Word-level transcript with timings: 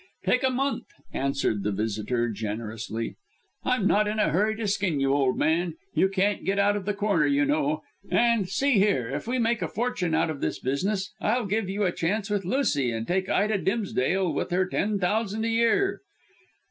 "Take 0.25 0.41
a 0.41 0.49
month," 0.49 0.87
answered 1.13 1.61
the 1.61 1.71
visitor 1.71 2.27
generously. 2.31 3.17
"I'm 3.63 3.85
not 3.85 4.07
in 4.07 4.17
a 4.17 4.29
hurry 4.29 4.55
to 4.55 4.67
skin 4.67 4.99
you, 4.99 5.13
old 5.13 5.37
man. 5.37 5.75
You 5.93 6.09
can't 6.09 6.43
get 6.43 6.57
out 6.57 6.75
of 6.75 6.85
the 6.85 6.95
corner, 6.95 7.27
you 7.27 7.45
know. 7.45 7.83
And 8.09 8.49
see 8.49 8.79
here, 8.79 9.09
if 9.11 9.27
we 9.27 9.37
make 9.37 9.61
a 9.61 9.67
fortune 9.67 10.15
out 10.15 10.31
of 10.31 10.41
this 10.41 10.57
business, 10.57 11.13
I'll 11.21 11.45
give 11.45 11.69
you 11.69 11.83
a 11.83 11.91
chance 11.91 12.31
with 12.31 12.45
Lucy, 12.45 12.89
and 12.89 13.07
take 13.07 13.29
Ida 13.29 13.59
Dimsdale 13.59 14.33
with 14.33 14.49
her 14.49 14.65
ten 14.65 14.97
thousand 14.97 15.45
a 15.45 15.49
year." 15.49 16.01